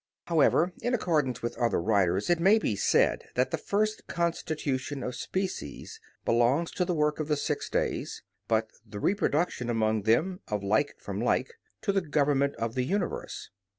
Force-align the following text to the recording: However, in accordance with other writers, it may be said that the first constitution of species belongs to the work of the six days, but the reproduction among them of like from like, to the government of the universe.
However, 0.25 0.73
in 0.81 0.95
accordance 0.95 1.43
with 1.43 1.55
other 1.59 1.79
writers, 1.79 2.27
it 2.27 2.39
may 2.39 2.57
be 2.57 2.75
said 2.75 3.27
that 3.35 3.51
the 3.51 3.57
first 3.59 4.07
constitution 4.07 5.03
of 5.03 5.13
species 5.13 5.99
belongs 6.25 6.71
to 6.71 6.85
the 6.85 6.95
work 6.95 7.19
of 7.19 7.27
the 7.27 7.37
six 7.37 7.69
days, 7.69 8.23
but 8.47 8.71
the 8.83 8.99
reproduction 8.99 9.69
among 9.69 10.01
them 10.01 10.39
of 10.47 10.63
like 10.63 10.95
from 10.97 11.21
like, 11.21 11.53
to 11.83 11.91
the 11.91 12.01
government 12.01 12.55
of 12.55 12.73
the 12.73 12.83
universe. 12.85 13.51